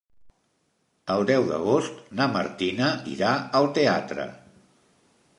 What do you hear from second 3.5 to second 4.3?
al teatre.